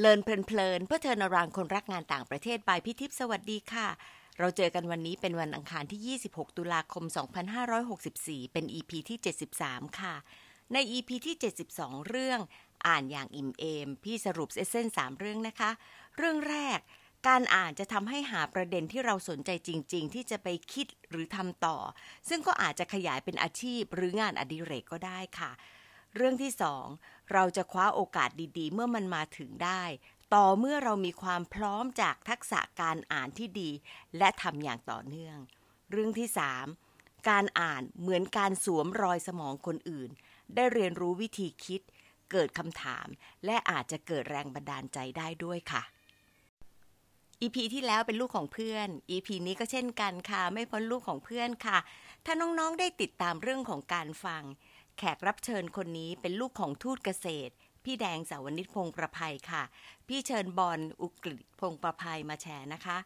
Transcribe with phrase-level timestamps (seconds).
[0.00, 3.88] เลินเพลินๆเพื่อเทอนารางคนรักงานต่างประเทศบายพิทิพสวัสดีค่ะ
[4.38, 7.04] เราเจอกันวันนี้เป็นวันอังคารที่ 26 ตุลาคม
[7.78, 9.18] 2564 เป็น EP ที่
[9.58, 10.14] 73 ค่ะ
[10.72, 11.36] ใน EP ที่
[11.72, 12.40] 72 เรื่อง
[12.86, 15.70] อ่านอย่างอิ่มเอม พี่สรุปเอเซน3เรื่องนะคะ
[16.16, 16.78] เรื่องแรก
[17.28, 21.78] การอ่านจะทำให้หาประเด็นที่เราสนใจจริง ๆ ที่จะไปคิดหรือทำต่อ
[22.28, 25.52] ซึ่งก็อาจจะขยายเป็นอาชีพหรืองานอดิเรกก็ได้ค่ะ
[26.16, 26.86] เรื่องที่สอง
[27.32, 29.82] เราจะคว้าโอกาสดีๆ เมื่อมันมาถึงได้
[30.34, 33.70] ต่อเมื่อเรามีความพร้อมจากทักษะการอ่านที่ดี
[34.18, 35.36] และทำอย่างต่อเนื่อง
[35.90, 36.66] เรื่องที่สาม
[37.28, 40.10] การอ่านเหมือนการสวมรอยสมองคนอื่น
[40.54, 41.80] ได้เรียนรู้วิธีคิด
[42.30, 43.06] เกิดคำถาม
[43.44, 45.82] และอาจจะเกิดแรงบันดาลใจได้ด้วยค่ะ
[47.42, 51.78] EP ที่แล้วเป็นลูกของเพื่อน EP นี้ก็เช่นกันค่ะ ไม่พ้นลูกของเพื่อนค่ะ
[52.24, 54.42] ถ้าน้องๆได้ติดตามเรื่องของการฟัง
[55.00, 57.52] แขกรับเชิญคนนี้เป็นลูกของทูตเกษตร
[57.84, 59.62] พี่แดงสาวนิชพงประภัยค่ะ
[60.08, 62.98] พี่เชิญบอลอุกฤษพงประภัยมาแชร์นะคะ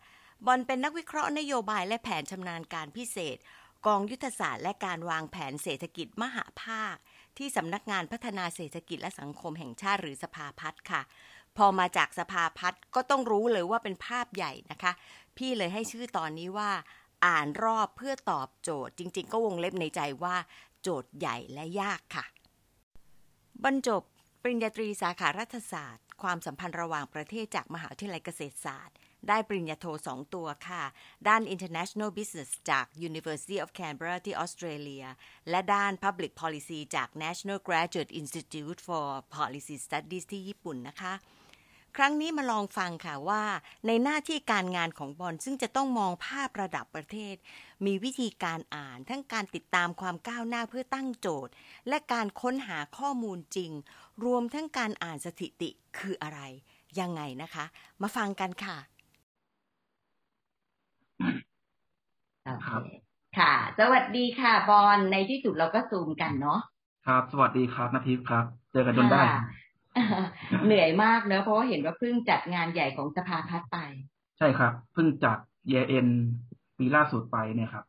[0.46, 3.36] บอลเป็นนักวิเคราะห์นโยบายและแผนชำนาญการพิเศษ
[3.86, 6.96] กองยุทธศาสตร์และการวางแผนเศรษฐกิจมหาภาค
[7.38, 11.02] ที่สำนักงานพัฒนาเศรษฐกิจและสังคมแห่งชาติหรือสภาพัฒน์ค่ะ
[11.56, 14.92] พอมาจากสภาพัฒน์ก็ต้องรู้เลยว่าเป็นภาพใหญ่นะคะ
[15.36, 16.70] พี่เลยให้ชื่อตอนนี้ว่า
[17.26, 20.36] อ่านรอบเพื่อตอบโจทย์จริง ๆ ก็วงเล็บในใจว่า
[20.84, 22.24] โจทย์ใหญ่และยากค่ะ
[23.64, 24.02] บรรจบ
[24.42, 28.96] ปริญญาตรีสาขารัฐศาสตร์ ความสัมพันธ์ระหว่างประเทศจากมหาวิทยาลัยเกษตรศาสตร์
[29.28, 30.84] ได้ปริญญาโทสองตัวค่ะ
[31.28, 35.04] ด้าน International Business จาก University of Canberra ที่ออสเตรเลีย
[35.50, 41.14] และด้าน Public Policy จาก National Graduate Institute for Policy Studies ที่ญี่ปุ่นนะคะ
[41.96, 43.42] ครั้งนี้มาลองฟังค่ะว่า
[43.86, 47.34] ในหน้าที่การงานของบอลซึ่งจะต้องมองภาพระดับประเทศ
[47.86, 51.52] มีวิธีการอ่านทั้งการติดตามความก้าวหน้าเพื่อตั้งโจทย์
[51.88, 53.70] และการค้นหาข้อมูลจริง
[54.24, 56.40] รวมทั้งการอ่านสถิติคืออะไร
[57.00, 57.64] ยังไงนะคะ
[58.02, 58.78] มาฟังกันค่ะ
[62.66, 62.82] ครับ
[63.38, 66.60] ค่ะ สวัสดีค่ะบอลในที่สุดเราก็ซูมกันเนาะ
[67.06, 69.63] ครับ สวัสดีครับนาทิพย์ครับ เจอกันจนได้ค่ะ
[70.64, 73.78] เหนื่อยมากเนอะเพราะว่าเห็นว่าเพิ่งจัดงานใหญ่ของสภาพัฒน์ไป
[74.38, 75.38] ใช่ครับ เพิ่งจัด
[75.68, 76.08] เยเอ็น
[76.78, 77.84] ปีล่าสุดไปเนี่ยครับ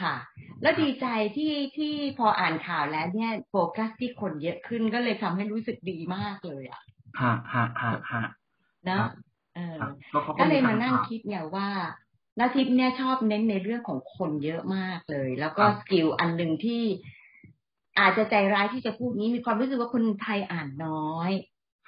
[0.00, 0.14] ค่ะ
[0.62, 6.82] แล้วดีใจที่ที่พออ่านข่าวแล้วเนี่ยโฟกัสที่คนเยอะขึ้นก็เลยทำให้รู้สึกดีมากเลยอะ
[7.20, 8.24] ฮะฮะฮะฮะ
[8.88, 9.12] นะครับ
[9.56, 11.68] เออครับก็เขาก็เลยมาถนั่งคิดเนี่ยว่า
[12.38, 16.82] นาทิพย์เนี่ยชอบเน้นในเรื่องของคนเยอะมากเลย แล้วก็สกิลอันหนึ่งที่
[17.98, 21.30] อาจจะใจร้ายที่จะพูดนี้มีความรู้สึกว่าคนไทยอ่านน้อย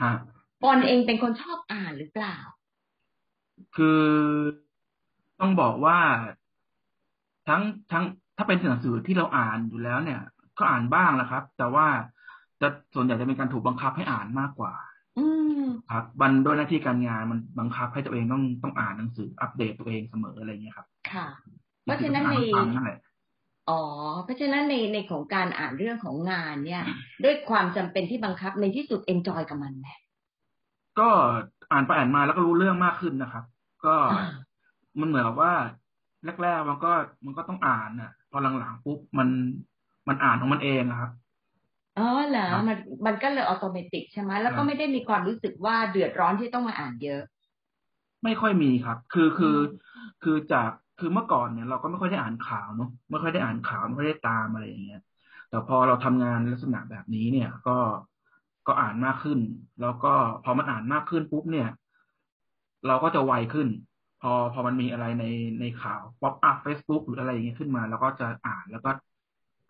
[0.03, 0.15] ฮะ
[0.63, 2.37] ปอนเองเป็นคนชอบอ่านหรือเปล่า
[3.77, 4.03] คือ
[5.41, 5.99] ต้องบอกว่า
[7.49, 7.63] ทั้ง
[7.93, 8.05] ทั้ง
[8.37, 10.21] ถ้าเป็นหนังสือที่เราอ่านอยู่แล้วเนี่ย
[10.59, 11.87] ก็อ่านบ้างแหละครับ แต่ว่า
[12.61, 14.73] จะส่วนใหญ่จะเป็นการถูกบังคับให้อ่านมากกว่า
[15.19, 15.27] อื
[15.63, 21.27] มครับบันด้วยหน้าที่การงานมันบังคับให้ตัวเองต้องต้องอ่านหนังสืออัปเดตตัวเองเสมออะไรเงี้ยครับ ค่ะ
[21.83, 22.63] เพราะฉะนั้นในจริงๆต้
[23.69, 26.83] องอ่าฟังนั่นแหละอ๋อ เพราะฉะนั้นในในของการอ่านเรื่องของงานเนี่ย
[27.25, 29.89] ด้วยความจำเป็นที่บังคับในที่สุด enjoy กับมันไหม
[30.99, 31.09] ก็
[31.73, 33.45] อ่านไปอ่านมาแล้วก็รู้เรื่องมากขึ้นนะครับ
[33.85, 33.97] ก็
[35.01, 35.55] มันเหมือนกับว่า
[36.43, 36.93] แรกๆมันก็
[37.25, 39.29] มันก็ต้องอ่านน่ะ พอหลังๆปุ๊บมัน
[40.09, 41.11] มันอ่านของมันเองนะครับ
[41.99, 42.77] อ๋อเหรอครับมัน
[43.07, 47.23] มันก็เลย automatic ใช่ไหมแล้วครัก็บไม่ได้มีความรู้สึกว่าเดือดร้อนที่ต้องมาอ่านเยอะ
[48.25, 49.61] ไม่ค่อยมีครับ คือคืออืม
[50.23, 55.01] คือจาก คือเมื่อก่อนเนี่ยเราก็ไม่ค่อยได้อ่านข่าวเนาะไม่ค่อยได้อ่านข่าวไม่ค่อยได้ตามอะไรอย่างเงี้ย
[55.49, 57.79] แต่พอเราทำงานลักษณะแบบนี้เนี่ย ก็
[58.67, 59.39] ก็อ่านมากขึ้น
[59.81, 60.13] แล้วก็
[60.45, 61.69] พอมันอ่านมากขึ้นปุ๊บเนี่ย
[62.87, 63.69] เราก็จะไวขึ้น
[64.23, 65.25] พอพอมันมีอะไรใน
[65.61, 68.91] ในข่าว pop up เฟซบุ๊กหรืออะไรอย่างเงี้ยขึ้นมาเราก็จะอ่านแล้วก็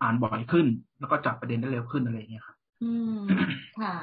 [0.01, 0.67] อ่านบ่อยขึ้น
[0.99, 3.19] แล้วก็จับประเด็นได้เร็วขึ้นอะไรอย่างเงี้ยครับอืม
[3.79, 3.95] ค่ะ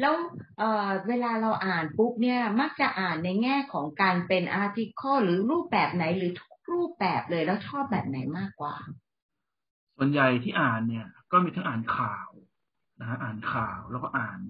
[0.00, 0.14] แล้ว
[0.58, 8.74] เอ่อเวลาเราอ่านปุ๊บเนี่ย มักจะอ่านในแง่ของการเป็นอาร์ติเคิลหรือรูปแบบไหนหรือทุก รูปแบบเลยแล้วชอบแบบไหนมากกว่า
[9.96, 12.28] ส่วนใหญ่ที่อ่านเนี่ย ก็มีทั้งอ่านข่าว
[13.00, 14.40] นะฮะอ่านข่าวแล้วก็อ่าน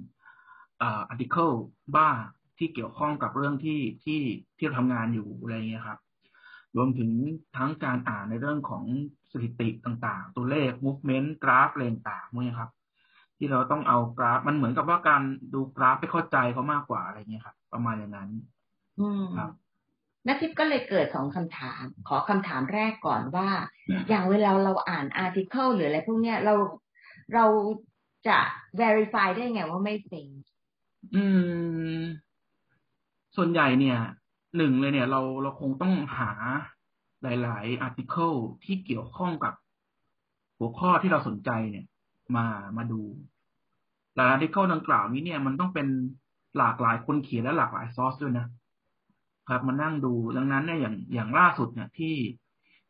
[0.82, 1.50] อ่าอาร์ติเคิล
[1.96, 2.16] บ้าง
[2.58, 4.20] ที่เกี่ยวข้องกับเรื่องที่ที่
[4.58, 5.99] ที่เราทำงานอยู่อะไรเงี้ยครับ
[6.76, 7.11] รวมถึง
[7.56, 8.84] ทั้งการอ่านในเรื่องของ
[9.31, 12.70] สถิติต่างๆ ตัวเลข movement กราฟอะไรต่างๆพวกนี้ครับ
[13.38, 15.22] ที่เราต้องเอากราฟ มันเหมือนกับว่าการ
[15.55, 18.31] ดูกราฟไปเข้าใจเขามากกว่าอะไรเงี้ยครับประมาณอย่างนั้น
[19.00, 19.50] อืมครับ
[20.26, 23.49] นักทิพย์ก็เลยเกิดสองคำถาม ขอคำถามแรกก่อนว่า
[24.09, 26.55] อย่างเวลาเราอ่านอาร์ติเคิลหรืออะไรพวกเนี้ยเรา
[27.35, 27.44] เรา
[28.29, 28.38] จะ
[28.81, 30.31] verify ได้ไงว่าไม่เฟก
[31.15, 31.25] อื
[32.00, 32.03] ม
[33.37, 33.99] ส่วนใหญ่เนี่ย
[34.56, 36.31] หนึ่งเลยเนี่ย เราเราคงต้องหา
[37.23, 38.32] หลาย ๆ อาร์ติเคิล
[38.65, 39.55] ที่เกี่ยวข้องกับ
[40.59, 41.87] หัวข้อที่เราสนใจเนี่ย
[42.37, 42.47] มา
[42.77, 43.00] มาดู
[44.17, 45.87] หลายอาร์ติเคิลดังกล่าวนี้เนี่ยมันต้องเป็น
[46.59, 48.47] หลากหลายคนเขียนและหลากหลายซอสด้วยนะ
[49.49, 52.17] ครับมานั่งดูดังนั้นเนี่ยอย่างอย่างล่าสุดเนี่ยที่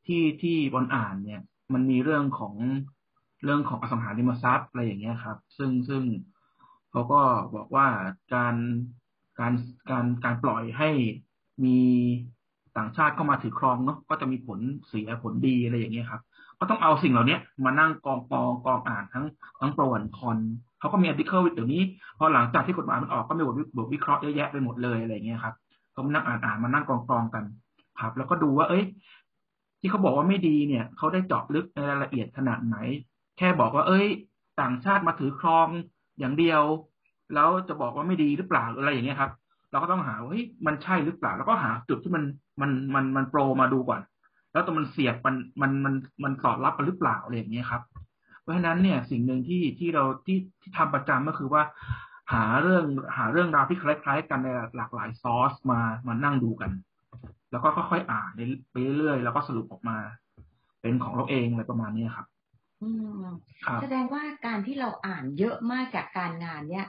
[0.06, 1.40] ที่ที่บนอ่านเนี่ย
[1.72, 2.54] มันมีเรื่องของ
[3.44, 6.02] เรื่องของอสังหาริมทรัพย์อะไรอย่างเงี้ยครับ ซึ่งซึ่ง
[6.90, 7.20] เขาก็
[7.56, 7.86] บอกว่า
[8.34, 8.54] การ
[9.40, 9.52] การ
[9.90, 10.90] การการปล่อยให้
[11.64, 11.78] มี
[12.76, 14.58] ต่างชาติเข้ามาถือครองเนาะก็จะมีผล
[14.88, 16.22] เสียผลดีอะไรอย่างเงี้ยครับ
[16.58, 19.24] ก็ต้องเอาสิ่งเหล่านี้มานั่งกองกองกองอ่านทั้ง
[19.60, 20.38] ทั้งปรวันคอน
[20.80, 21.82] เขาก็มีอาร์ติเคิลเดี๋ยวนี้
[22.18, 25.54] พอหลังจากที่กฎหมายมันออกก็มีบทบทวิเคราะห์เยอะแยะไปหมดเลยอะไรเงี้ยครับ
[25.94, 27.44] ก็มานั่งอ่านอ่านมานั่งกองกองกัน
[28.00, 28.84] ครับ แล้วก็ดูว่า เอ้ย
[29.80, 32.76] ที่เขาบอกว่าไม่ดีเนี่ยเขาได้เจาะลึกในรายละเอียดขนาดไหน
[33.38, 34.06] แค่บอกว่า เอ้ย
[34.60, 35.68] ต่างชาติมาถือครอง
[36.18, 36.62] อย่างเดียว
[37.34, 39.32] แล้วจะบอกว่าไม่ดีหรือเปล่าอะไรอย่างเงี้ยครับ
[39.70, 42.24] เราก็ต้องหาว่าเฮ้ยมันใช่หรือเปล่า แล้วก็หาจุดที่มัน
[42.60, 44.00] มันมันมันโปรมาดูก่อน
[44.52, 45.94] แล้วตัวมันเสียบมันมันมัน
[46.24, 47.82] มันสอดรับกันหรือเปล่าอะไรอย่างเงี้ยครับ
[48.40, 51.62] เพราะฉะนั้นเนี่ยสิ่งหนึ่งที่ที่เราที่ที่ทำประจำก็คือว่า
[52.32, 52.84] หาเรื่อง
[53.16, 56.70] หาเรื่องราวที่คล้ายๆ กันในหลากหลายซอสมามานั่งดูกัน
[57.50, 58.30] แล้วก็ค่อยๆอ่าน
[58.70, 59.98] ไปเรื่อยๆแล้วก็สรุปออกมา
[60.80, 62.26] เป็นของเราเองอะไรประมาณนี้ครับ
[62.82, 62.88] อื
[63.22, 63.24] ม
[63.82, 66.86] แสดงว่าการที่เราอ่านเยอะมากจากการงานเนี่ย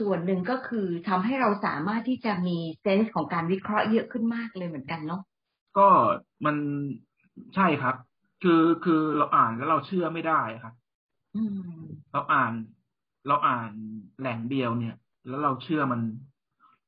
[0.00, 5.22] ส่วนหนึ่งก็คือทำให้เราสามารถที่จะมีเซนส์ของการวิเคราะห์เยอะขึ้นมากเลยเหมือนกันเนาะ
[5.78, 5.88] ก็
[6.44, 6.56] มัน
[7.54, 7.94] ใช่ครับ
[8.42, 10.74] คือคือเราอ่านแล้วเราเชื่อไม่ได้ครับ
[12.12, 12.52] เราอ่าน
[13.26, 13.70] เราอ่าน
[14.20, 14.94] แหล่งเดียวเนี่ย
[15.28, 16.00] แล้วเราเชื่อมัน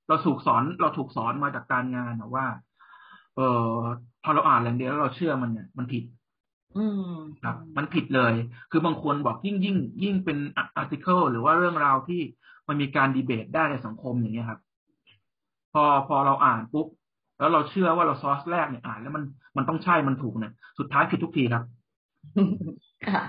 [0.08, 2.46] เราถูกสอนเราถูกสอนมาจากการงานว่า
[3.36, 3.68] เออ
[4.22, 6.04] พอเราอ่านแหล่งเดียวแล้วเราเชื่อมันเนี่ยมันผิด
[6.76, 8.32] อืมครับ มันผิดเลย
[8.70, 12.20] คือบางคนบอกยิ่งยิ่งยิ่งเป็นอาร์ติเคิลหรือว่าเรื่องราวที่
[12.68, 14.60] มันมีการดีเบตได้ในสังคมอย่างเงี้ยครับ
[15.72, 16.86] พอพอเราอ่านปุ๊บ
[17.38, 19.24] แล้วเราเชื่อว่าเราซอสแรกเนี่ยอ่านแล้วมัน
[19.56, 21.64] มันต้องใช่มันถูกเนี่ยสุดท้ายผิดทุกทีครับ
[23.12, 23.22] ค่ะ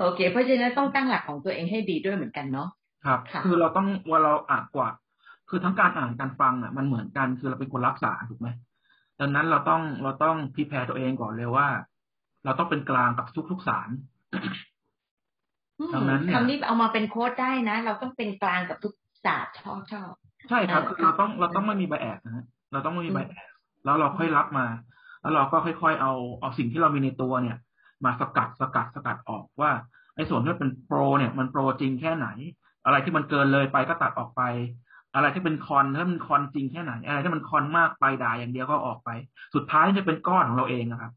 [0.00, 2.68] โอเค เพราะฉะนั้นต้องตั้งหลักของตัวเองให้ดีด้วยเหมือนกันเนาะ
[3.06, 4.88] ครับ คือเราต้องว่าเราอ่านกว่า
[5.48, 8.48] คือทั้งการอ่านการฟังอะ มันเหมือนกันคือเราเป็นคนรับสารถูกไหม
[9.20, 11.68] ดังนั้นเราต้องเราต้องพิแพรตัวเองก่อนเลยว่า
[12.44, 13.88] เราต้องเป็นกลางกับทุกทุกสาร
[15.94, 18.94] ดังนั้นคำนี้เอามาเป็นโค้ดได้นะ เราต้องเป็นกลางกับทุก
[19.24, 20.12] ศาสตร์ชอบชอบ
[20.48, 23.50] ใช่ครับคือเราต้องเราต้องไม่มีใบแอบนะฮะเราต้องไม่มีใบแอบ
[23.84, 24.66] แล้วเราค่อยรับมา
[25.20, 27.56] แล้วเราก็ค่อย ๆ เอาเอาสิ่งที่เรามีในตัวเนี่ย
[28.04, 29.70] มาสกัดสกัดสกัดออกว่า
[30.16, 32.28] ไอ้ส่วนที่เป็นโปรเนี่ยมันโปรจริงแค่ไหน
[32.84, 34.42] อะไรที่มันเกินเลยไปก็ตัดออกไป
[35.14, 39.10] อะไรที่เป็นคอนถ้ามันคอนจริงแค่ไหน อะไรที่มันคอนมากไปด่าอย่างเดียวก็ออกไป
[39.54, 41.12] สุดท้ายจะเป็นก้อนของเราเองนะครับ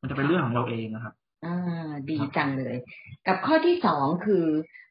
[0.00, 1.14] มันจะเป็นเรื่องของเราเองนะครับ
[1.44, 2.76] อ่าดีจังเลย
[3.26, 4.44] กับข้อที่สองคือ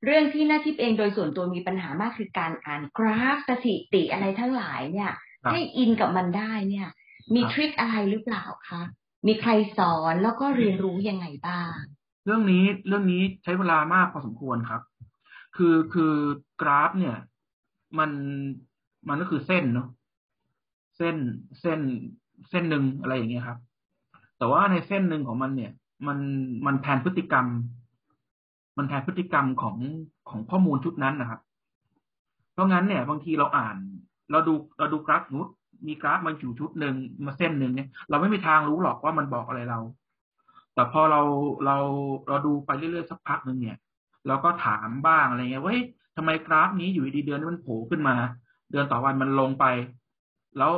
[0.05, 5.11] เรื่องที่หน้าที่เองโดยส่วนตัวมีปัญหามากคือการอ่านกราฟสถิติอะไรทั้งหลายเนี่ย
[5.51, 6.87] ให้อินกับมันได้เนี่ย
[7.33, 8.81] มีทริคอะไรหรือเปล่าคะ
[9.27, 11.71] มีใครสอนแล้วก็เรียนรู้ยังไงบ้าง
[12.25, 14.81] เรื่องนี้เรื่องนี้ใช้เวลามากพอสมควรครับ
[15.55, 16.13] คือคือ
[16.61, 17.17] กราฟเนี่ย
[17.99, 18.11] มัน
[19.07, 19.87] มันก็คือเส้นเนาะ
[20.97, 21.15] เส้น
[21.61, 21.79] เส้น
[22.49, 23.59] เส้นหนึ่งอะไรอย่างเงี้ยครับ
[24.37, 25.71] แต่ว่าในเส้นหนึ่งของมันเนี่ย
[26.07, 26.19] มัน
[26.65, 27.45] มันแทนพฤติกรรม
[28.77, 29.77] มันแทนพฤติกรรมของ
[30.29, 31.41] ของข้อมูลชุดนั้นนะครับ
[32.53, 33.75] เพราะงั้นเนี่ย บางทีเราอ่าน
[34.31, 35.47] เราดูเราดูกราฟนุด
[35.87, 36.95] มีกราฟมันอยู่ชุดหนึ่ง
[37.25, 39.79] มาเส้นหนึ่งเนี่ย เราไม่มีทางรู้หรอกว่ามันบอกอะไรเรา
[40.73, 41.21] แต่พอเรา
[41.65, 41.77] เรา
[42.27, 43.77] เราดูไปเรื่อยๆสักพักหนึ่งเนี่ย
[44.27, 45.83] เราก็ถามบ้างอะไรเงี้ยว่าเฮ้ย
[46.17, 48.15] ทำไมกราฟนี้อยู่ดีเดือนนี้มันโผล่ขึ้นมา
[48.71, 49.65] เดือนต่อมามันลงไป
[50.57, 50.71] แล้ว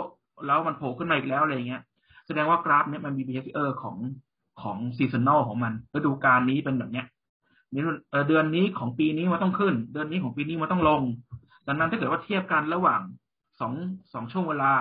[0.46, 1.82] แล้วมันโผล่ขึ้นมาอีกแล้วอะไรเงี้ย
[2.28, 3.98] แสดงว่ากราฟเนี่ยมันมี behavior ของ
[4.62, 7.06] ของ seasonal ของมันฤดูกาลนี้เป็นแบบเนี้ย
[7.74, 7.84] นี่
[8.28, 11.02] เดือนนี้ของปีนี้มันต้องขึ้น เดือนนี้ของปีนี้มันต้องลง
[11.68, 13.02] ดังนั้นถ้าเกิดว่าเทียบกันระหว่าง
[13.60, 13.74] สอง
[14.14, 14.74] สองช่วงเวลา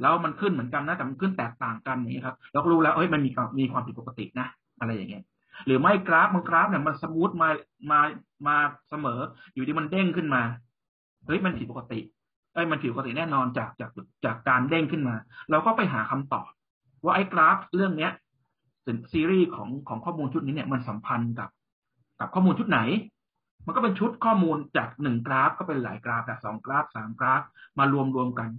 [0.00, 4.46] แล้วมันขึ้นเหมือนกันนะแต่มันขึ้นแตกต่างกันอย่างนี้ครับเราก็รู้แล้วเฮ้ยมันมีมีความผิดปกตินะ
[4.80, 5.24] อะไรอย่างเงี้ย
[5.66, 7.48] หรือไม่กราฟมันกราฟเนี่ยมัน smooth มา
[7.90, 8.00] มา
[8.46, 8.56] มา
[8.90, 9.20] เสมอ
[9.54, 10.42] อยู่ดีมันเด้งขึ้นมา
[11.26, 12.00] เฮ้ยมันผิดปกติ
[12.54, 13.90] เอ้ยมันผิดปกติแน่นอนจากจาก
[14.24, 15.14] จากการเด้งขึ้นมา
[15.50, 16.48] เราก็ไปหาคำตอบ
[17.04, 18.12] ว่าไอ้กราฟเรื่องเนี้ย
[19.12, 21.50] ซีรีส์ของของข้อมูลชุดนี้เนี่ยมันสัมพันธ์กับ
[22.20, 22.80] กับข้อมูลชุดไหน
[23.66, 27.42] มันก็เป็นชุดข้อมูลจากหนึ่งกราฟก็เป็นหลายกราฟแบบสองกราฟสามกราฟ
[27.78, 28.50] มารวมรวมกัน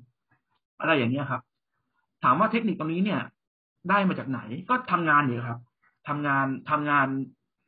[0.80, 1.42] อะไรอย่างเนี้ยครับ
[2.24, 3.22] ถามว่าเทคนิคตรงนี้เนี่ย
[3.90, 5.60] ได้มาจากไหนก็ทำงานอยู่ครับ
[6.08, 7.08] ทำงานทำงาน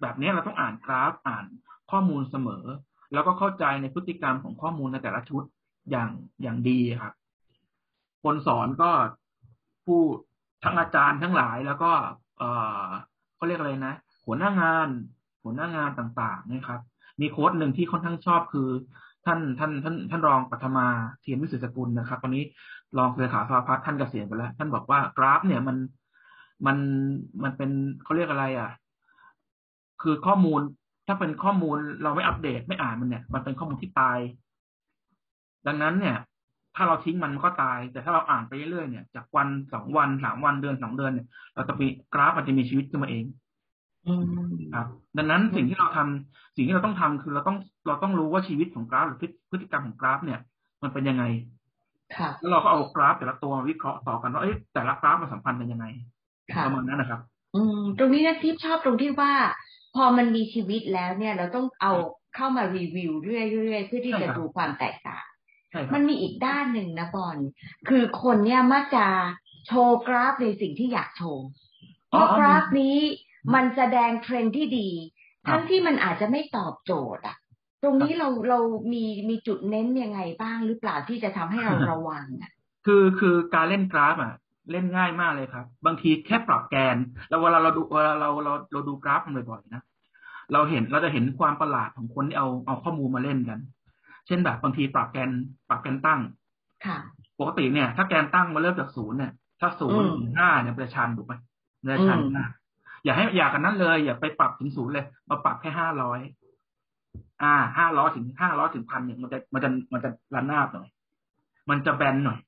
[0.01, 1.45] แบบนี้เราต้องอ่านกราฟอ่าน
[1.91, 2.65] ข้อมูลเสมอ
[3.13, 5.43] แล้วก็เข้าใจในพฤติกรรมของข้อมูลในแต่ละชุด
[5.91, 7.13] อย่างอย่างดีครับ
[8.23, 8.91] คนสอนก็
[9.85, 10.01] ผู้
[10.63, 11.91] ทั้งอาจารย์ทั้งหลายแล้วก็
[12.37, 12.43] เอ
[12.85, 12.87] อ
[13.35, 13.93] เขาเรียกอะไรนะ
[14.25, 14.89] หัวหน้างาน
[15.43, 16.81] หัวหน้างานต่างๆนะครับ
[17.21, 18.69] มีโค้ดหนึ่งที่ค่อนข้างชอบคือ
[19.25, 20.87] ท่านท่านท่านท่านรองปัทมา
[21.21, 22.43] เทียนวิสุทธิสกุลนะครับ ตอนนี้
[22.97, 25.77] รองเลขาสภาพัฒน์ท่านเกษียณไปแล้ว ท่านบอกว่ากราฟ เนี่ยมัน
[26.65, 26.77] มัน
[27.43, 27.71] มันเป็น
[28.03, 28.71] เขาเรียกอะไร อะ
[30.01, 30.61] คือข้อมูล
[31.07, 34.19] ถ้าเป็นข้อมูลเราไม่อัปเดตไม่อ่านมันเนี่ย มันเป็นข้อมูลที่ตาย
[35.67, 36.17] ดังนั้นเนี่ย
[36.75, 43.25] ถ้าเราทิ้งมันมันก็ตาย แต่ถ้าเราอ่านไปเรื่อยๆเนี่ยจากวันสองวันสามวันเดือนสองเดือนเนี่ยเราจะมีกราฟมันจะมีชีวิตขึ้นมาเอง
[44.73, 44.87] ครับ
[45.17, 49.19] ดังนั้นสิ่งที่เราทำสิ่งที่เราต้องทำคือเราต้องเราต้องรู้ว่าชีวิตของกราฟหรือ
[49.51, 50.39] พฤติกรรมของกราฟ เนี่ย
[50.83, 51.23] มันเป็นยังไง
[52.15, 55.85] ค่ะแล้วเราก็เอากราฟแต่ละตัวมาวิเคราะห์ต่อกันว่าเอ๊ะแต่ละกราฟมันสัมพันธ์กันยังไง
[56.53, 57.21] ค่ะประมาณนั้นนะครับ
[57.55, 59.33] อืม ตรงนี้นะที่ชอบตรงที่ว่า
[59.95, 61.93] พอมันมีชีวิตแล้วเนี่ย เราต้องเอา
[62.35, 63.39] เข้ามารีวิวเรื่
[63.73, 65.25] อยๆเพื่อที่ใช่จะครับดูความแตกต่าง
[65.71, 67.37] ใช่ครัมับนมีอีกด้านหนึ่งนะบอล
[67.89, 69.05] คือคนเนี่ยมักจะ
[69.67, 71.45] โชว์กราฟในสิ่งที่อยากโชว์
[72.11, 72.97] เพอ๋อราะอ๋อกราฟนี้
[73.55, 74.89] มันแสดงเทรนด์ที่ดี
[75.45, 77.37] ครับทั้งที่มันอาจจะไม่ตอบโจทย์อะ
[77.83, 78.59] ตรงนี้เราเรา
[78.93, 82.51] มีมีจุดเน้นยังไงบ้างหรือเปล่าที่จะทำให้เราระวังอะ
[82.85, 84.33] คือคือการเล่นกราฟอะ
[84.71, 86.97] เล่นง่ายมากเลยครับ บางทีแค่ปรับแกน
[87.29, 89.81] แล้วเวลาเราดูเวลาเราเราเราดูกราฟมันบ่อยๆนะ
[90.53, 93.59] เราเห็นเราจะเห็นความประหลาดของคนที่เอาเอาข้อมูลมาเล่นกัน
[94.27, 95.29] เช่นแบบบางทีปรับแกน
[95.69, 96.19] ปรับแกนตั้ง
[96.85, 96.97] ค่ะ
[97.39, 101.33] ปกติเนี่ย ถ้าแกนตั้งมาเริ่มจากศูนย์เนี่ย ถ้าศูนย์อืมถึงห้าเนี่ยมันจะชันถูกไหม
[101.81, 102.51] มันจะชันอืมมาก
[103.07, 106.19] อย่าให้อย่ากันนั้นเลย อย่าไปปรับถึงศูนย์เลย มาปรับแค่ห้าร้อย
[107.43, 110.87] อ่าห้าร้อยถึงห้าร้อยถึงพันเนี่ยมันจะมันจะมันจะระนาบหน่อย
[111.69, 112.39] มันจะแบนหน่อย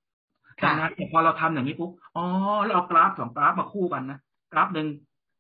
[0.64, 2.26] ดัค่ะงนั้นเนี่ยพอเราทำอย่างนี้ปุ๊บอ๋อ
[2.64, 4.20] เราเอากราฟสองกราฟมาคู่กันนะ
[4.52, 4.88] กราฟหนึ่ง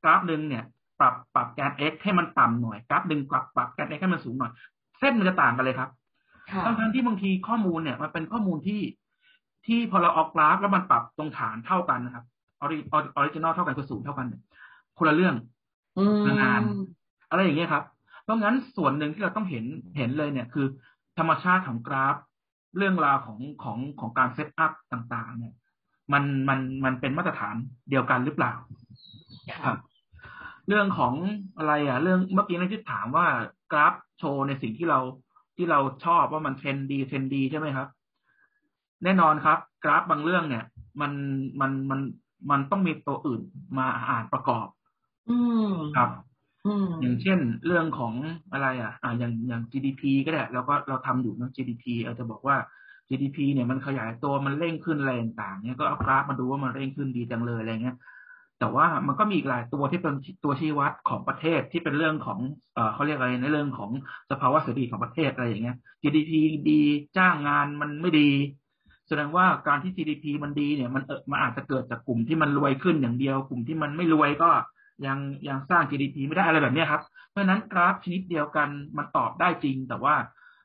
[0.03, 0.63] กราฟหนึ่งเนี่ย
[0.99, 4.51] ปรับปรับแกน x ให้มันต่ำหน่อยกราฟหนึ่งปรับปรับแกน x ให้มันสูงหน่อย
[4.99, 5.89] เส้นมันจะต่างกันเลยครับ
[6.51, 8.81] ค่ะทั้งๆที่บางทีข้อมูลเนี่ย มันเป็นข้อมูลที่
[9.65, 12.25] ที่พอเราออกกราฟแล้วมันปรับตรงฐานเท่ากันนะครับ
[12.61, 14.41] ori original เท่ากันคือศูนย์เท่ากันเนี่ย
[14.99, 15.35] คนละเรื่อง
[15.97, 16.61] อืมงาน
[17.29, 17.83] อะไรอย่างเงี้ยครับ
[18.23, 19.65] เพราะงั้นส่วนหนึ่งที่เราต้องเห็น
[19.97, 20.65] เห็นเลยเนี่ยคือ
[21.17, 22.15] ธรรมชาติของกราฟ
[22.77, 25.53] เรื่องราวของของของการ set up ต่างๆ เนี่ย
[26.13, 27.55] มันมันมันเป็นมาตรฐาน
[27.89, 28.53] เดียวกันหรือเปล่า
[29.65, 29.75] ค่ะ
[30.67, 31.13] เรื่องของ
[31.57, 33.27] อะไรอะ เรื่องเมื่อกี้นักที่ถามว่า
[33.71, 34.99] กราฟโชว์ในสิ่งที่เรา
[35.55, 37.87] ที่เราชอบว่ามันเทรนดีเทรนดีใช่ไหมครับ
[39.03, 40.65] แน่นอนครับ กราฟบางเรื่องเนี่ย
[41.01, 41.11] มัน
[41.61, 41.99] มันมัน
[42.51, 43.41] มันต้องมีตัวอื่น
[43.77, 44.67] มาอ่านประกอบ
[45.29, 46.09] อืมครับ
[46.65, 48.13] อืมอย่างเช่นเรื่องของ
[48.51, 52.57] อะไรอะอ่าอย่างอย่าง GDP ก็ได้เราก็เราทำอยู่นะ GDP เราจะบอกว่า
[53.09, 57.97] GDP เนี่ยมันขยายตัวมันเร่งขึ้นอะไรต่างๆเนี่ยก็เอากราฟมาดูว่ามันเร่งขึ้นดีจังเลยอะไรเงี้ย
[58.59, 62.39] แต่ว่ามันก็มีอีกหลายตัวที่เป็นตัวชี้วัดของประเทศที่เป็นเรื่องของ
[62.73, 63.91] เอ่อเขาเรียกอะไรในเรื่องของ
[64.31, 66.31] สภาวะเศรษฐกิจของประเทศอะไรอย่างเงี้ย GDP
[66.69, 66.81] ดี
[67.17, 68.29] จ้างงานมันไม่ดี
[69.07, 74.49] แสดงว่าการที่ GDP มันดีเนี่ยมันเออมันอาจจะเกิดจากกลุ่มที่มันรวยขึ้นอย่างเดียว กลุ่มที่มันไม่รวยก็
[75.05, 80.15] ยังยังสร้าง GDP ไม่ได้อะไรแบบนี้ครับ เพราะฉะนั้นกราฟชนิดเดียวกันมันตอบได้จริง แต่ว่า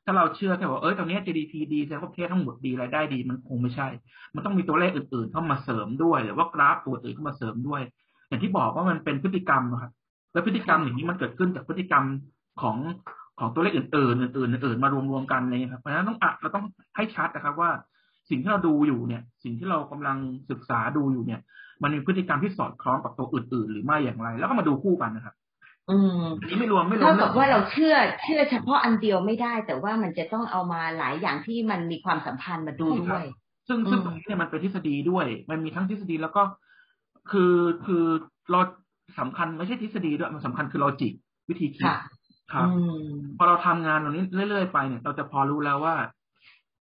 [0.05, 3.87] ถ้าเราเชื่อแค่ว่าเออตอนนี้ GDP ดีแสดงว่าประเทศทั้งหมดดีรายได้ดีมันคงไม่ใช่
[4.35, 7.81] มันต้องมีตัวเลขอื่นๆ เข้ามาเสริมด้วย หรือว่ากราฟตัวอื่นเข้ามาเสริมด้วย
[8.27, 9.91] อย่างที่บอกว่ามันเป็นพฤติกรรมนะครับ
[10.33, 12.03] แล้วพฤติกรรมอย่างนี้มันเกิดขึ้นจากพฤติกรรม
[12.61, 12.77] ของ
[13.39, 16.65] ของตัวเลขอื่นๆอื่นๆอื่นๆมารวมๆกันเลยครับเพราะฉะนั้นต้องอะเราต้อง
[16.95, 17.69] ให้ชัดนะครับว่า
[18.29, 20.17] สิ่งที่เราดูอยู่เนี่ย สิ่งที่เรากำลัง
[20.51, 21.41] ศึกษาดูอยู่เนี่ย
[21.83, 25.35] มันมีพฤติกรรมที่สอดคล้องกับตัวอื่น ๆ หรือไม่อย่างไร แล้วก็มาดูคู่กันนะครับ
[25.89, 33.25] อืมอันนี้ไม่รวมไม่รวเท่ามกับว่าเราเชื่อเชื่อเฉพาะอันเดียวไม่ได้ แต่ว่ามันจะต้องเอามาหลายอย่างที่มันมีความสัมพันธ์มาดูด้วย
[33.67, 36.43] ซึ่งซึ่งอืมตรงนี้เนี่ยมันเป็นทฤษฎีด้วย มันมีทั้งทฤษฎีแล้วก็
[37.31, 37.55] คือ
[37.85, 38.05] คือ
[38.51, 38.59] เรา
[39.19, 41.13] สำคัญไม่ใช่ทฤษฎีด้วยมันสำคัญคือลอจิก
[41.49, 41.97] วิธีคิดค่ะ
[42.53, 45.95] ครับอืมพอเราทำงานตรงนี้เรื่อยๆไปเนี่ย เราจะพอรู้แล้วว่า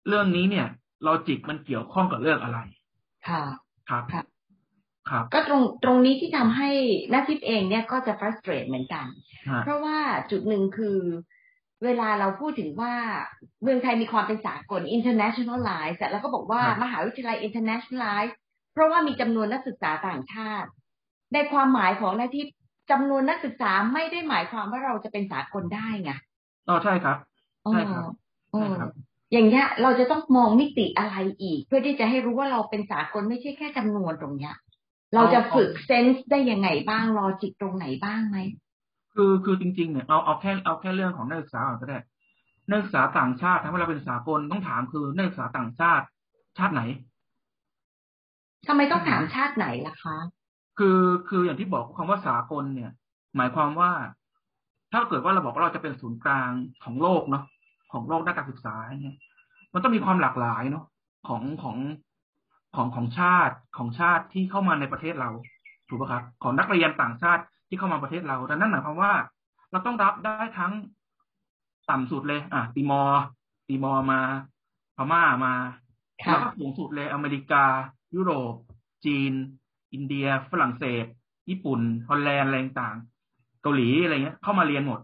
[0.09, 0.66] เรื่องนี้เนี่ย
[1.06, 2.59] ลอจิกมันเกี่ยวข้องกับเรื่องอะไร
[3.28, 3.42] ค่ะ
[3.90, 4.25] ครับค่ะครับ
[5.33, 6.71] ก็ตรงตรงนี้ที่ทำให้
[7.12, 9.07] นักทิพย์เองเนี่ยก็จะ frustrate เหมือนกัน
[9.49, 9.99] ฮะเพราะว่า
[10.30, 10.99] จุดหนึ่งคือ
[11.85, 12.95] เวลาเราพูดถึงว่า
[13.62, 18.33] เมืองไทยมีความเป็นสากล internationalize อะแล้วก็บอกว่าครับมหาวิทยาลัย internationalize
[18.73, 20.69] เพราะว่ามีจำนวนนักศึกษาต่างชาติ
[21.35, 22.45] ในความหมายของนักที่
[22.90, 26.12] จำนวนนักศึกษาไม่ได้หมายความว่าเราจะเป็นสากลได้ไง
[26.69, 27.16] อ๋อใช่ครับ
[27.73, 28.02] ใช่ครับ
[28.52, 28.90] เออใช่ครับ
[29.33, 34.54] อย่างเงี้ยเราจะต้องมองมิติอะไรอีก เพื่อที่จะให้รู้ว่าเราเป็นสากลไม่ใช่แค่จำนวนตรงเนี้ย
[35.14, 38.38] เราจะฝึกเซนส์ได้ยังไงบ้างลอจิกตรงไหนบ้างไหม
[39.14, 41.98] คือคือจริงๆเนี่ยเอาเอาแค่เอาแค่เรื่องของนักศึกษาก่อนก็ได้
[42.68, 46.04] นักศึกษาต่างชาติทำให้เราเป็นสากลต้องถามคือนักศึกษาต่างชาติ
[46.58, 46.82] ชาติไหน
[48.66, 50.16] ทำไมต้องถามชาติไหนล่ะคะ
[50.78, 52.90] คือคืออย่างที่บอกคำว่าสากลเนี่ย
[53.36, 53.92] หมายความว่า
[54.92, 56.50] ถ้าเกิดว่าเราบอกว่าเราจะเป็นศูนย์กลาง
[56.84, 57.44] ของโลกเนาะ
[57.92, 59.16] ของโลกด้านการศึกษาเนี่ย
[59.72, 60.84] มันต้องมีความหลากหลายเนาะ
[61.28, 61.76] ของของ
[62.76, 65.30] ของของชาติของชาติที่เข้ามาในประเทศเรา
[65.88, 69.12] ถูกป่ะครับ ของนักเรียนต่างชาติที่เข้ามาประเทศเราดังนั้นหมายความว่า
[69.70, 70.72] เราต้องรับได้ทั้ง
[71.90, 73.22] ต่ำสุดเลย อะติมอร์
[73.68, 74.20] ติมอร์มา
[74.96, 75.54] พม่ามา
[76.24, 77.64] ค่ะแล้วก็สูงสุดเลยอเมริกา
[78.14, 78.54] ยุโรป
[79.04, 79.32] จีน
[79.92, 81.04] อินเดีย ฝรั่งเศส
[81.48, 85.00] ญี่ปุ่นฮอลแลนด์อะไรต่างๆเกาหลีอะไรเงี้ย เข้ามาเรียนหมด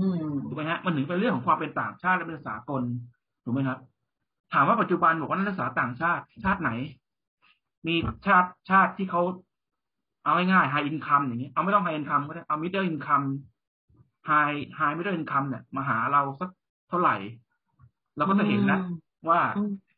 [0.00, 0.14] อืม
[0.48, 2.82] ถูกไหมฮะมันถึงเป็นเรื่องของความเป็นต่างชาติและเป็นสากล
[3.44, 3.78] ถูกไหมครับ
[4.52, 6.70] ถามว่าปัจจุบันบอกว่านักศึกษาต่างชาติ ชาติไหน
[7.86, 7.94] มี
[8.26, 9.22] ชาติชาติที่เขา
[10.24, 13.26] เอาง่ายๆ high income อย่างนี้ เอาไม่ต้อง high income ก็ได้ เอา middle income
[14.28, 16.50] high high middle income เนี่ย มาหาเราสัก
[16.88, 17.16] เท่าไหร่
[18.16, 18.80] เราก็จะเห็นนะ
[19.28, 19.40] ว่า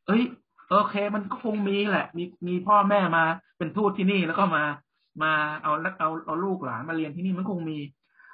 [0.06, 0.22] เอ้ย
[0.68, 3.24] โอเค มันก็คงมีแหละ มีมีพ่อแม่มา
[3.58, 4.64] เป็นทูตที่นี่แล้วก็มา
[5.22, 5.32] มา
[5.62, 7.78] เอาเอาเอาลูกหลานมาเรียนที่นี่มันคงมี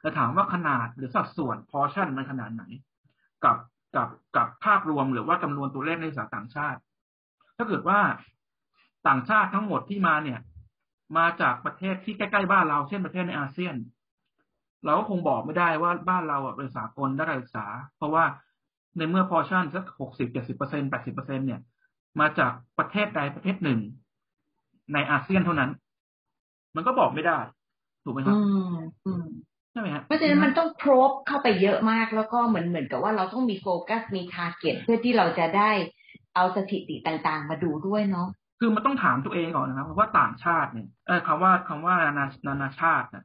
[0.00, 2.64] แต่ถามว่าขนาดหรือสัดส่วนพอชั่นมันขนาดไหน
[3.44, 3.56] กับ
[3.97, 6.80] กับกับภาพรวมหรือว่าจำนวนตัวเลขในสาต่างชาติ
[7.57, 8.00] ถ้าเกิดว่า
[9.09, 10.40] ต่างชาติทั้งหมดที่มาเนี่ย
[11.18, 13.75] มาจากประเทศที่ใกล้ๆบ้านเราเช่นประเทศในอาเซียน
[14.85, 17.66] เราก็คงบอกไม่ได้ว่าบ้านเราเป็นสากลด้านการศึกษา
[17.97, 18.25] เพราะว่า
[18.97, 21.61] ในเมื่อพอชั่นสักหกสิบเจ็ดสิบเปอร์เซ็นแปดสิบเปอร์เซ็นเนี่ย
[22.21, 23.80] มาจากประเทศใดประเทศหนึ่ง
[24.92, 25.71] ในอาเซียนเท่านั้น
[26.76, 27.38] มันก็บอกไม่ได้
[28.04, 28.38] ถูกไหมครับ
[29.78, 35.70] ใช่ไหมฮะเพราะฉะนั้นมันต้องครบเข้าไปเยอะมากแล้วก็เหมือนเหมือนกับว่าเราต้องมีโฟกัสมี target เพื่อที่เราจะได้
[36.37, 38.28] เอาสถิติต่างๆ มาดูด้วยเนาะ
[38.61, 43.25] คือมันต้องถามตัวเองก่อนนะครับว่าต่างชาติเนี่ยเออคำว่าคำว่านานานาชาตินะ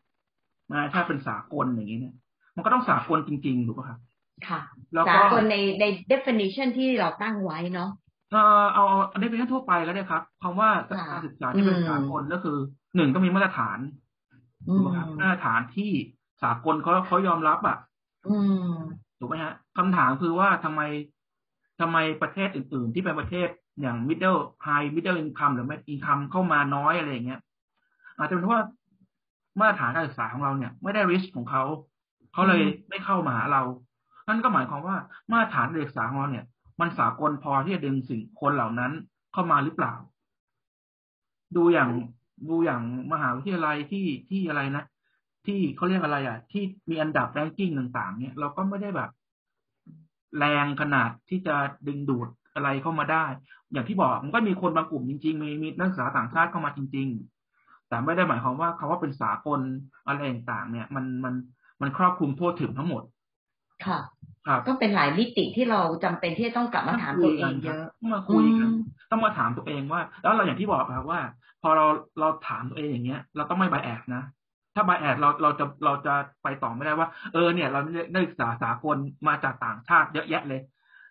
[0.72, 2.16] นานาชาติเป็นสากลอย่างนี้เนี่ย
[2.56, 4.00] มันก็ต้องสากลจริงๆถูกป่ะครับ
[4.48, 4.62] ค่ะ
[5.10, 7.90] สากลในใน definition ที่เราตั้งไว้เนาะ
[8.32, 10.70] เออเอาเอา definition ทั่วไปแล้วเนี่ยครับคำว่า
[11.12, 12.58] การศึกษาที่เป็นสากลก็คือ
[12.96, 13.80] หนึ่งต้องมีมาตรฐาน
[14.78, 15.92] ถูกไหมครับมาตรฐานที่
[16.44, 17.78] สากลเขาเขายอมรับอะ
[19.20, 20.82] ถูกไหมฮะคำถามคือว่าทำไม
[21.80, 23.48] ทำไมประเทศอื่น ๆ ที่เป็นประเทศ
[23.82, 27.42] อย่าง middle high middle income หรือ income เข้ามาน้อยอะไรอย่างเงี้ย
[28.18, 28.64] อาจจะเป็นเพราะว่า
[29.60, 31.64] มาตรฐานการศึกษาของเราเนี่ย ไม่ได้ risk ของเขา
[32.34, 33.62] เขาเลยไม่เข้ามาหาเรา
[34.28, 34.98] นั่นก็หมายความว่า
[35.32, 36.46] มาตรฐานการศึกษาของเราเนี่ย
[36.80, 38.92] มันสากลพอที่จะดึงสิ่งคนเหล่านั้น
[39.34, 39.94] เข้ามาหรือเปล่า
[41.56, 41.90] ดูอย่าง
[42.50, 42.82] ดูอย่าง
[43.12, 44.84] มหาวิทยาลัยที่ที่อะไรนะ
[45.46, 49.10] ที่เขาเรียกอะไรอะ ที่มีอันดับแรงกิ้งต่าง ๆ เนี่ยเราก็ไม่ได้แบบ
[50.38, 51.56] แรงขนาดที่จะ
[51.88, 53.26] ดึงดูดอะไรเข้ามาได้
[53.72, 57.08] อย่างที่บอกมันก็มีคนบางกลุ่มจริง ๆ มีมีนักศึกษาต่างชาติเข้ามาจริง
[57.50, 59.60] ๆ แต่ไม่ได้หมายความว่าคาว่าเป็นสากล
[60.08, 61.34] อะไรต่างๆ เนี่ย มันมัน
[61.82, 63.04] มันครอบคลุมทั่วถึงทั้งหมด
[63.86, 64.00] ค่ะ
[64.48, 68.70] ครับก็เป็นหลายมิติที่เราจำเป็นที่จะต้องกลับมาถามตัวเองเยอะมาคุยกัน
[69.12, 71.22] ต้องมาถามตัวเองว่า แล้วเราอย่างที่บอกครับว่า
[71.62, 71.86] พอเรา
[72.20, 74.24] เราถามตัวเองอย่างเงี้ย เราต้องไม่บายแอบนะ
[74.76, 77.80] ถ้าบายแอดเราเราจะเราจะไปต่อไม่ได้ว่า เออเนี่ย เรา
[78.14, 80.62] ได้ศึกษาสากลมาจากต่างชาติเยอะแยะเลย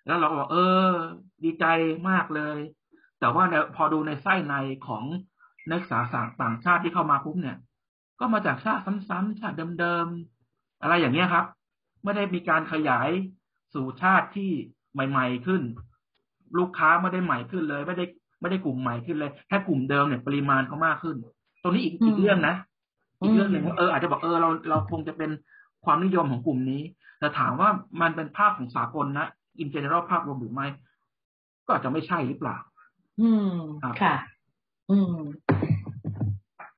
[0.07, 0.88] แล้วเราบอกเออ
[1.44, 1.64] ดีใจ
[2.09, 2.59] มากเลย
[3.20, 3.44] แต่ว่า
[3.77, 4.55] พอดูในไส้ใน
[4.87, 5.05] ของ
[5.70, 5.98] นักศึกษา
[6.42, 7.57] ต่างชาติที่เข้ามาปุ๊บเนี่ย
[8.20, 11.44] ก็มาจากชาติซ้ำๆชาติเดิมๆอะไรอย่างเงี้ยครับ
[12.05, 13.09] ไม่ได้มีการขยาย
[13.75, 14.51] สู่ชาติที่
[14.94, 15.62] ใหม่ ๆขึ้น
[16.59, 18.05] ลูกค้าไม่ได้ใหม่ขึ้นเลย ไม่ได้
[18.40, 21.16] ไม่ได้กลุ่มใหม่ขึ้นเลยแค่กลุ่มเดิมเนี่ยปริมาณเขามากขึ้น
[21.62, 22.57] ตรงนี้อีกอีกเรื่องนะ
[23.22, 25.30] อีกเรื่องหนึ่งว่าเอออาจจะบอกเออเราเราคงจะเป็น
[25.85, 26.82] ความนิยมของกลุ่มนี้
[27.18, 27.68] แต่ถามว่า
[28.00, 29.26] มันเป็นภาพของสากลนะ
[29.61, 30.66] อินเจเนอรัลภาพรวมหรือไม่
[31.64, 32.56] ก็อาจจะไม่ใช่หรือเปล่า
[33.20, 33.56] อืม
[34.02, 34.14] ค่ะ
[34.90, 35.16] อืม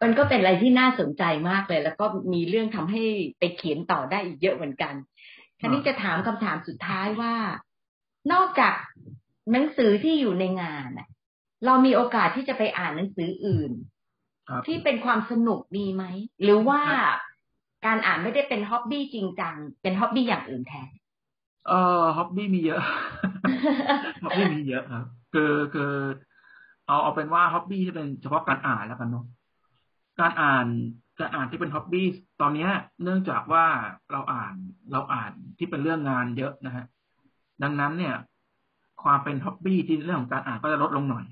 [0.03, 3.03] มันก็เป็นอะไรที่น่าสนใจมากเลย แล้วก็มีเรื่องทำให้
[3.39, 4.95] ไปเขียนต่อได้อีกเยอะเหมือนกัน
[5.61, 7.35] ทีนี้จะถามคำถามสุดท้ายว่า
[8.33, 8.75] นอกจาก
[9.53, 10.91] หนังสือที่อยู่ในงาน
[11.67, 13.73] เรามีโอกาสที่จะไปอ่านหนังสืออื่น
[14.67, 16.05] ที่เป็นความสนุกมีไหม
[16.43, 16.81] หรือว่า
[17.87, 20.89] การอ่านไม่ได้เป็นฮ็อบบี้จริงจัง เป็นฮ็อบบี้อย่างอื่นแทน
[21.69, 22.81] เออฮ็อบบี้มีเยอะ
[24.25, 25.93] ฮ็อบบี้มีเยอะครับคือคือ
[26.87, 29.25] เอาเอาเป็นว่าฮ็อบบี้ที่เป็นเฉพาะการอ่านแล้วกันเนาะ
[30.21, 30.67] การอ่าน
[31.19, 32.07] การอ่านที่เป็นฮ็อบบี้
[32.41, 32.69] ตอนนี้
[33.03, 33.65] เนื่องจากว่า
[34.13, 34.55] เราอ่าน
[34.93, 36.85] เราอ่านที่เป็นเรื่องงานเยอะนะฮะ
[37.63, 38.15] ดังนั้นเนี่ย
[39.03, 41.25] ความเป็นฮ็อบบี้ที่เรื่องของการอ่านก็จะลดลงหน่อย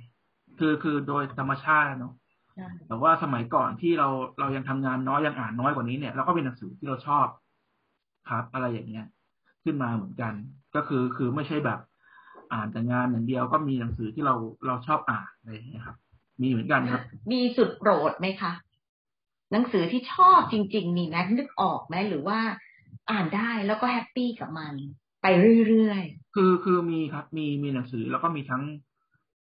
[0.59, 2.15] คือคือโดยธรรมชาติเนาะ
[2.89, 4.09] แต่ว่าสมัยก่อนที่เรา
[4.41, 7.27] เรายังทำงานน้อยยังอ่านน้อยกว่านี้เนี่ยเราก็มีหนังสือที่เราชอบ
[8.31, 9.07] ครับ อะไรอย่างเงี้ย
[9.65, 10.33] ขึ้นมาเหมือนกัน
[10.75, 11.81] ก็คือคือไม่ใช่แบบ
[12.53, 14.35] อ่านแต่งานอย่างเดียวก็มีหนังสือที่เรา
[14.67, 15.97] เราชอบอ่านอะไรอย่างเงี้ยครับ
[16.43, 18.53] มีเหมือนกันครับ มีสุดโปรดไหมคะ
[19.53, 22.39] หนังสือที่ชอบจริง ๆ มีไหมนึกออกไหมหรือว่า
[23.11, 24.75] อ่านได้แล้วก็ happy กับมัน
[25.23, 25.27] ไป
[25.69, 28.63] เรื่อยๆคือคือมีครับ มีมีหนังสือแล้วก็มีทั้ง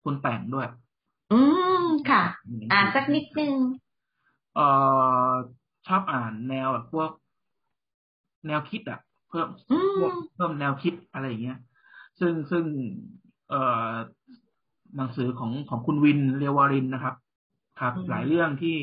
[0.04, 0.67] คนแต่งด้วย
[1.32, 1.61] อืม
[2.09, 2.23] ค่ะ
[2.71, 3.53] อ่านสักนิดนึง
[4.55, 4.67] เอ่
[5.27, 5.29] อ
[5.87, 7.09] ชอบอ่านแนวแบบพวก
[8.47, 9.47] แนวคิดอะเพิ่ม
[9.99, 11.57] พวกเพิ่มแนวคิดอะไรอย่างเงี้ย
[12.19, 12.63] ซึ่งซึ่ง
[13.49, 13.91] เอ่อ
[14.97, 17.15] หนังสือของของคุณวินเรวารินนะครับ
[17.81, 18.77] ครับ หลายเรื่องที่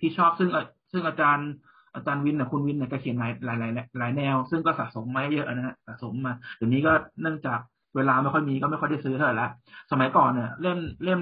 [0.00, 0.50] ที่ชอบซึ่ง
[0.92, 1.50] ซึ่งอาจารย์
[1.94, 7.58] อาจารย์วินนะคุณวินเนี่ยก็เขียนหลายหลายหลายหลายแนว ซึ่งก็สะสมมาเยอะนะฮะสะสมมาเดี๋ยวนี้ก็เนื่องจาก
[7.96, 9.48] เวลาไม่ค่อยมีก็ไม่ค่อยได้ซื้อเท่าไหร่ละ
[9.90, 11.20] สมัยก่อนเนี่ยเล่มเล่ม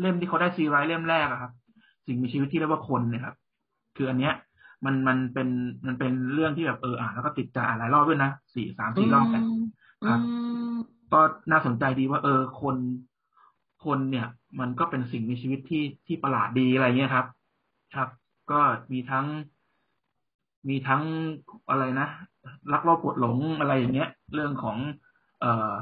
[0.00, 1.52] เล่มที่เขาได้ซีไรเล่มแรกอะครับ
[2.06, 3.34] สิ่งมีชีวิตที่เรียกว่าคนเนี่ยครับ
[3.96, 4.34] คืออันเนี้ย
[4.84, 5.48] มันมันเป็น
[5.86, 9.40] มันเป็นเรื่องที่แบบเอออ่านแล้วก็ติดใจอ่านหลายรอบด้วยนะสี่สามสี่รอบแต่
[10.08, 10.20] ครับ
[11.12, 12.76] ก็น่าสนใจดีว่า เออ คน
[13.84, 14.26] คนเนี่ย
[14.60, 17.26] มันก็เป็นสิ่งมีชีวิตที่ที่ประหลาดดีอะไรเงี้ยครับ
[17.96, 18.08] ครับ
[18.50, 18.60] ก็
[18.92, 19.26] มีทั้ง
[20.68, 21.02] มีทั้ง
[21.70, 22.08] อะไรนะ
[22.72, 24.76] รักรอบปวดหลงอะไรอย่างเงี้ย เรื่องของ
[25.40, 25.72] เอ่อ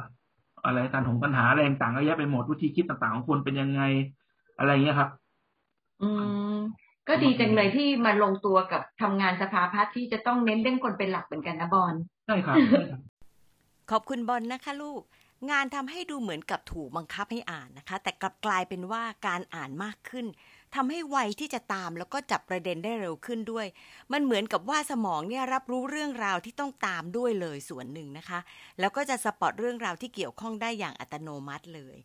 [0.65, 3.83] อะไรการถงปัญหาอะไรต่างๆก็แยะไปหมดวิธีคิดต่างๆของคนเป็นยังไง
[4.59, 5.11] อะไรเงี้ยครับ
[6.03, 6.09] อื
[6.55, 6.57] ม
[7.09, 11.95] ก็ดีจังเลยที่มาลงตัวกับทำงานสภาพัฒน์ที่จะต้องเน้นเรื่องคนเป็นหลักเหมือนกันนะบอล
[12.27, 12.57] ใช่ครับ
[13.91, 15.03] ขอบคุณบอลนะคะลูก
[15.51, 20.27] งานทำให้ดูเหมือนกับถูกบังคับให้อ่านนะคะ แต่กลับกลายเป็นว่าการอ่านมากขึ้น
[20.75, 23.67] ทำให้ไวที่จะตามแล้วก็จับประเด็นได้เร็วขึ้นด้วย
[24.13, 28.39] มันเหมือนกับว่าสมองเนี่ยรับรู้เรื่องราวที่ต้องตามด้วยเลยส่วนหนึ่งนะคะ
[28.81, 31.97] แล้วก็จะสปอตเรื่องราวที่เกี่ยวข้องได้อย่างอัตโนมัติเลย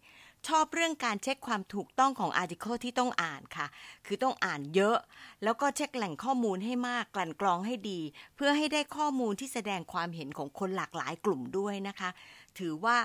[0.47, 3.67] ชอบเรื่องการเช็คความถูกต้องของอาร์ติเคิลที่ต้องอ่านค่ะ
[4.05, 4.97] คือต้องอ่านเยอะ
[5.43, 7.99] แล้วก็เช็คแหล่งข้อมูลให้มากกลั่นกรองให้ดี
[8.35, 12.09] เพื่อให้ได้ข้อมูลที่แสดงความเห็นของคนหลากหลายกลุ่มด้วยนะคะ
[12.59, 12.97] ถือว่า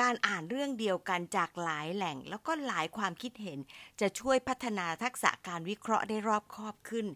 [0.00, 3.58] การอ่านเรื่องเดียวกันจากหลายแหล่ง แล้วก็หลายความคิดเห็น
[4.00, 7.06] จะช่วยพัฒนาทักษะการวิเคราะห์ได้รอบคอบขึ้น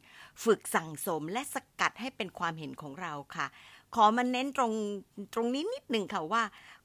[0.45, 3.47] ฝึกสั่งสมและสกัดให้เป็นความเห็นของเราค่ะ
[3.95, 4.73] ขอมันเน้นตรง
[5.35, 6.43] ตรงนี้นิดหนึ่งค่ะว่า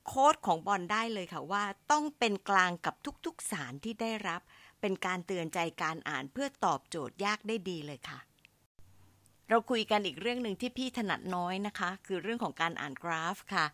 [0.08, 4.42] โค้ดของบอลได้เลยค่ะว่า ต้องเป็นกลางกับทุกๆสารที่ได้รับ
[4.82, 8.20] เป็นการเตือนใจการอ่านเพื่อตอบโจทย์ยากได้ดีเลยค่ะ
[9.50, 13.66] เราคุยกันอีกเรื่องหนึ่งที่พี่ถนัดน้อยนะคะ คือเรื่องของการอ่านกราฟค่ะ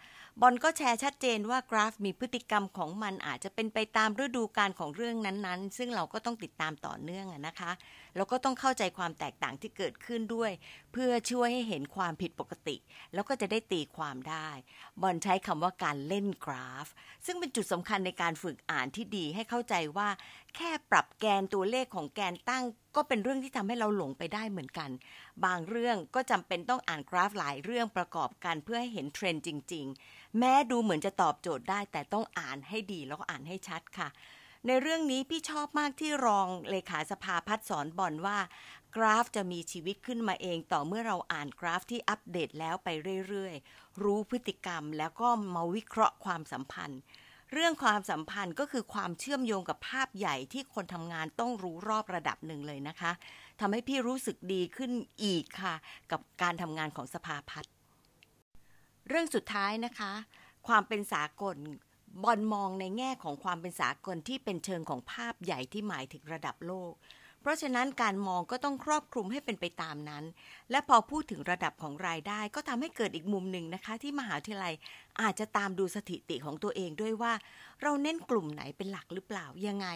[0.42, 7.72] บอลก็แชร์ชัดเจนว่ากราฟมีพฤติกรรมของมันอาจจะเป็นไปตามฤดูกาลของเรื่องนั้นๆ ซึ่งเราก็ต้องติดตามต่อเนื่องนะคะ
[8.16, 10.52] แล้วก็ต้องเข้าใจความแตกต่างที่เกิดขึ้นด้วย
[10.92, 12.76] เพื่อช่วยให้เห็นความผิดปกติ
[13.14, 14.50] แล้วก็จะได้ตีความได้
[15.02, 16.88] บอลใช้คำว่าการเล่นกราฟ
[17.26, 20.10] ซึ่งเป็นจุดสำคัญในการฝึกอ่านที่ดีให้เข้าใจว่า
[20.56, 22.64] แค่ปรับแกนตัวเลขของแกนตั้ง
[22.96, 24.90] ก็เป็นเรื่องที่ทำให้เราหลงไปได้เหมือนกัน
[25.46, 34.10] บางเรื่องก็จำเป็นต้องอ่านกราฟหลายเรื่องประกอบกันเพื่อให้เห็นเทรนด์จริง ๆ แม้ดูเหมือนจะตอบโจทย์ได้ แต่ต้องอ่านให้ดีแล้วก็อ่านให้ชัดค่ะ
[34.68, 38.40] ในเรื่องนี้พี่ชอบมากที่รองเลขาสภาพัฒสอนบอลว่า
[38.96, 42.90] กราฟจะมีชีวิตขึ้นมาเองต่อเมื่อเราอ่านกราฟที่อัปเดตแล้วไป
[43.28, 47.00] เรื่อยๆ รู้พฤติกรรมแล้วก็มาวิเคราะห์ความสัมพันธ์
[47.54, 53.12] เรื่องความสัมพันธ์ก็คือความเชื่อมโยงกับภาพใหญ่ที่คนทำงานต้องรู้รอบระดับหนึ่งเลยนะคะ
[53.60, 54.92] ทำให้พี่รู้สึกดีขึ้น
[55.24, 55.76] อีกค่ะ
[56.12, 57.72] กับการทำงานของสภาพัฒน์
[59.08, 60.14] เรื่องสุดท้ายนะคะ
[60.68, 61.58] ความเป็นสากล
[62.24, 66.94] บอลมองในแง่ของความเป็นสากลที่เป็นเชิงของภาพใหญ่ที่หมายถึงระดับโลก
[67.44, 70.24] เพราะฉะนั้นการมองก็ต้องครอบคลุมให้เป็นไปตามนั้น
[70.72, 74.74] และพอพูดถึงระดับของรายได้ก็ทำให้เกิดอีกมุมหนึ่งนะคะ ที่มหาวิทยาลัย
[75.22, 77.34] อาจจะตามดูสถิติของตัวเองด้วยว่า
[77.82, 79.88] เราเน้นกลุ่มไหนเป็นหลักหรือเปล่ายังไง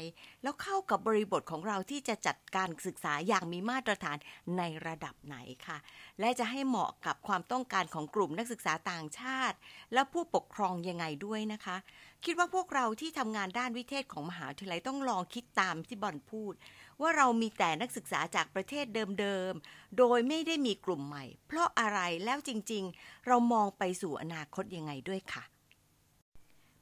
[0.43, 4.17] แล้วเข้ากับบริบทของเราที่จะจัดการศึกษาอย่างมีมาตรฐาน
[4.57, 5.77] ในระดับไหนค่ะ
[6.19, 9.57] และจะให้เหมาะกับความต้องการของกลุ่มนักศึกษาต่างชาติ
[9.93, 11.77] และผู้ปกครองยังไงด้วยนะคะ
[12.25, 16.53] คิดว่าพวกเราที่ทำงานด้านวิเทศของมหาวิทยาลัยต้องลองคิดตามที่บอลพูด
[17.01, 18.85] ว่าเรามีแต่นักศึกษาจากประเทศ
[19.19, 25.43] เดิมๆ โดยไม่ได้มีกลุ่มใหม่ เพราะอะไรแล้วจริงๆ เรามองไปสู่อนาคตยังไงด้วยค่ะ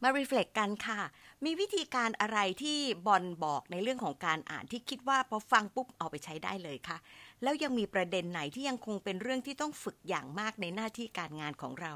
[0.03, 1.01] มารีเฟล็กกันค่ะ
[1.45, 6.97] มีวิธีการอะไรที่บอลบอกในเรื่องของการอ่านที่คิดว่าพอฟังปุ๊บเอาไปใช้ได้เลยค่ะ
[7.43, 11.93] แล้วยังมีประเด็นไหนที่ยังคงเป็นเรื่องที่ต้องฝึกอย่างมากในหน้าที่การงานของเรา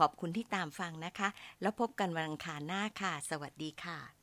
[0.00, 1.28] ขอบคุณที่ตามฟังนะคะ
[1.60, 4.21] แล้วพบกันวันอังคารหน้าค่ะ สวัสดีค่ะ